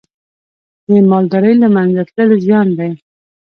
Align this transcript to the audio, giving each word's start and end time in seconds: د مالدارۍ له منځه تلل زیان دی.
د 0.89 0.91
مالدارۍ 1.09 1.53
له 1.63 1.67
منځه 1.75 2.01
تلل 2.13 2.31
زیان 2.45 2.67
دی. 2.77 2.91